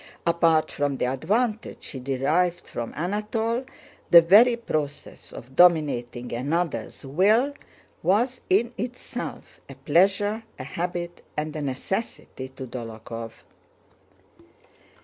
[0.25, 3.65] Apart from the advantage he derived from Anatole,
[4.09, 7.53] the very process of dominating another's will
[8.01, 13.43] was in itself a pleasure, a habit, and a necessity to Dólokhov.